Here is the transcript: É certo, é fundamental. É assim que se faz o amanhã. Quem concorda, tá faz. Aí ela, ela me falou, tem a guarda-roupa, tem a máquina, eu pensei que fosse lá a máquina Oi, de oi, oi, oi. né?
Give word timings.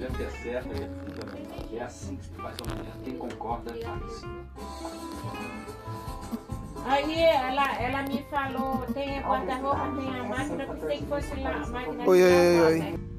É 0.00 0.42
certo, 0.42 0.68
é 0.72 0.88
fundamental. 0.88 1.68
É 1.72 1.80
assim 1.80 2.16
que 2.16 2.24
se 2.26 2.34
faz 2.34 2.56
o 2.58 2.72
amanhã. 2.72 2.90
Quem 3.04 3.16
concorda, 3.16 3.72
tá 3.72 3.98
faz. 3.98 4.22
Aí 6.86 7.22
ela, 7.22 7.80
ela 7.80 8.02
me 8.02 8.22
falou, 8.24 8.84
tem 8.92 9.18
a 9.18 9.22
guarda-roupa, 9.22 9.92
tem 9.98 10.20
a 10.20 10.24
máquina, 10.24 10.64
eu 10.64 10.74
pensei 10.74 10.98
que 10.98 11.06
fosse 11.06 11.40
lá 11.40 11.50
a 11.50 11.66
máquina 11.66 12.04
Oi, 12.06 12.18
de 12.18 12.24
oi, 12.24 12.32
oi, 12.32 12.60
oi. 12.60 12.78
né? 12.80 13.13